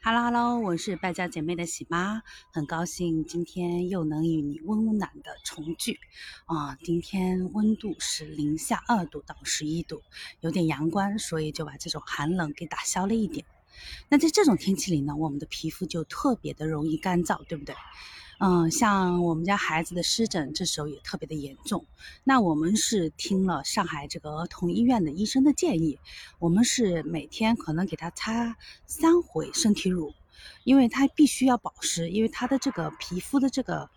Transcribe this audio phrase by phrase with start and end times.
[0.00, 5.98] 哈喽哈喽我是败家姐妹的喜妈，很高兴今天又能与你温暖的重聚
[6.46, 6.76] 啊！
[6.84, 10.02] 今天温度是零下二度到十一度，
[10.40, 13.44] 有点阳光，所以就把这种寒冷给打消了一点。
[14.08, 17.74] 那在这种天气里呢，我们的皮肤就特别的容易干燥，对不对？
[18.40, 21.84] 嗯，像我们家孩子的湿疹，这时候也特别的严重。
[22.22, 25.98] 那我们是听了上海这个儿童医院的医生的建议，
[26.38, 28.56] 我们是每天可能给他擦
[28.86, 30.14] 三回身体乳，
[30.62, 33.90] 因为他必须要保湿，因为他的这个皮肤的这个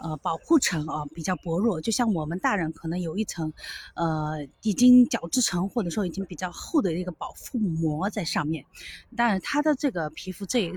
[0.00, 3.52] 呃保护层啊比较薄弱，就像我们大人可能有一层
[3.94, 8.64] 呃已经角质层或者说已经比较厚的一个保护膜在上面，
[9.14, 10.72] 但是他的这个皮肤这。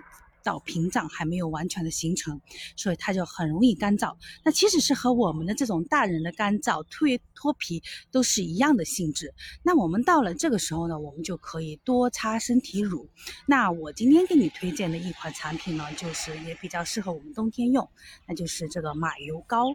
[0.46, 2.40] 到屏障还没有完全的形成，
[2.78, 4.16] 所以它就很容易干燥。
[4.44, 7.82] 那其实是和我们的这种大人的干燥、脱脱皮
[8.12, 9.34] 都是一样的性质。
[9.64, 13.10] 那我们到了这个时候呢，我们就可以多擦身体乳。
[13.48, 17.90] 那我今天给你推荐的一款产品呢，就是也比较适合我们冬天用，
[18.28, 19.66] 那就是这个马油膏。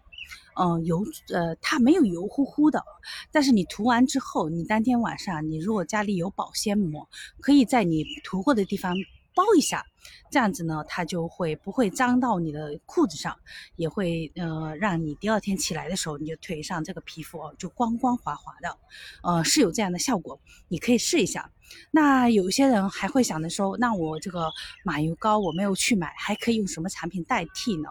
[0.55, 2.85] 嗯，油呃，它没有油乎乎的，
[3.33, 7.09] 但是你涂完之后，你当天晚上你如果家里有保鲜膜，
[7.41, 8.95] 可以在你涂过的地方。
[9.41, 9.83] 包一下，
[10.31, 13.35] 这样子呢，它就会不会脏到你的裤子上，
[13.77, 18.77] 也会呃让你第二天起来的时候，你的腿上这个皮肤哦就光光滑滑的，
[19.23, 21.51] 呃是有这样的效果，你可以试一下。
[21.91, 24.53] 那有些人还会想着说，那我这个
[24.85, 27.89] 马油膏我没有去买，还可以用什么产品代替呢？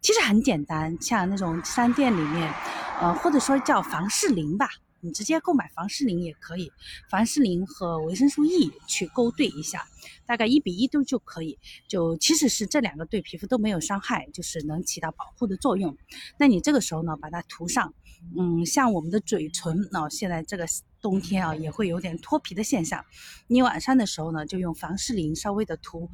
[0.00, 2.54] 其实很简单，像那种商店里面，
[3.00, 4.68] 呃或者说叫凡士林吧。
[5.04, 6.70] 你直接购买凡士林也可以，
[7.10, 9.84] 凡士林和维生素 E 去勾兑一下，
[10.24, 11.58] 大概一比一都就可以。
[11.88, 15.96] 就其实是这两个对皮肤都没有伤害，就是能起到保护的作用。
[16.38, 17.92] 那你这个时候呢，把它涂上，
[18.38, 20.68] 嗯，像我们的嘴唇，那现在这个
[21.00, 23.04] 冬天啊，也会有点脱皮的现象。
[23.48, 26.08] 你晚上的时候呢，就用凡士林稍微的涂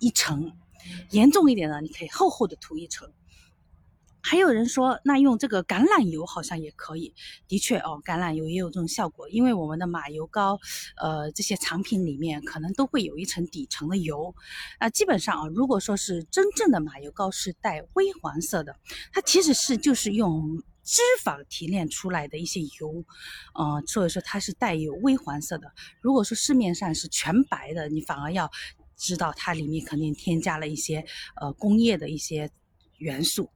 [0.00, 0.52] 一层，
[1.10, 3.08] 严重一点呢，你可以厚厚的涂一层。
[4.30, 7.14] 还有人说，那用这个橄榄油好像也可以。
[7.46, 10.60] 的确哦，橄榄油也有这种效果，因为我们的马油膏，
[10.98, 14.34] 呃，这些产品里面可能都会有一层底层的油。
[14.80, 18.76] 啊，基本上啊，如果说是真正的马油膏是带微黄色的，
[19.14, 23.02] 它其实是就是用脂肪提炼出来的一些油，
[23.54, 25.72] 呃，所以说它是带有微黄色的。
[26.02, 28.50] 如果说市面上是全白的，你反而要
[28.94, 31.06] 知道它里面肯定添加了一些
[31.40, 32.50] 呃工业的一些
[32.98, 33.48] 元素。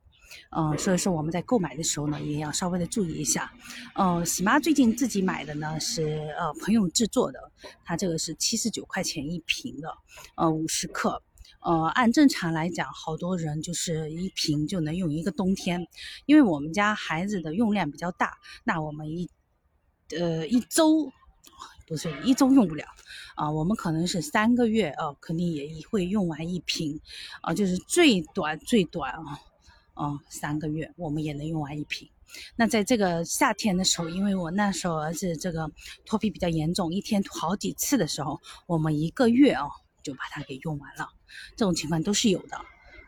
[0.50, 3.52] 嗯，所以说我们在购买的时候呢，也要稍微的注意一下。
[3.94, 7.38] 嗯，喜妈最近自己买的呢是呃朋友制作的，
[7.84, 9.94] 它这个是七十九块钱一瓶的，
[10.36, 11.22] 呃五十克。
[11.64, 15.86] 呃，按正常来讲，好多人就是一瓶就能用一个冬天，
[16.26, 19.30] 因为我们家孩子的用量比较大，那我们一
[20.18, 21.08] 呃一周
[21.86, 22.84] 不是一周用不了
[23.36, 27.00] 啊，我们可能是三个月啊，肯定也会用完一瓶
[27.42, 29.38] 啊，就是最短最短啊。
[29.94, 32.08] 哦，三个月我们也能用完一瓶。
[32.56, 35.70] 那在这个夏天的时候，因为我那时候儿子这个
[36.06, 39.70] 脱皮比较严重，一天涂好几次的时候，我们一个月哦
[40.02, 41.06] 就把它给用完了。
[41.56, 42.58] 这种情况都是有的。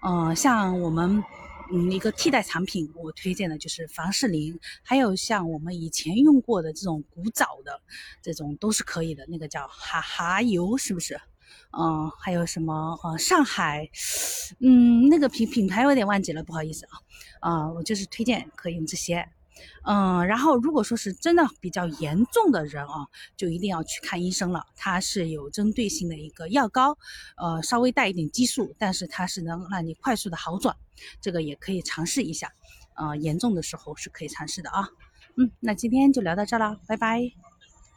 [0.07, 1.25] 嗯，像我们
[1.73, 7.81] 嗯一个替代产品，我推荐的就是凡士林，还有像我们以前用过的这种古早的
[8.21, 9.25] 这种都是可以的。
[9.27, 11.19] 那个叫哈哈油，是不是？
[11.77, 12.99] 嗯，还有什么？
[13.03, 13.89] 呃，上海，
[14.61, 16.93] 嗯，那个品品牌我有点忘记了，不好意思啊。
[17.41, 19.29] 啊，我就是推荐可以用这些。
[19.85, 23.07] 嗯，然后如果说是真的比较严重的人啊，
[23.37, 24.65] 就一定要去看医生了。
[24.77, 26.97] 它是有针对性的一个药膏，
[27.37, 30.77] 呃，稍微带一点激素，但是它是能让你快速的好转。
[31.21, 32.53] 这个也可以尝试一下。
[32.97, 34.89] 呃，严重的时候是可以尝试的啊。
[35.37, 37.54] 嗯，那今天就聊到这了，拜拜。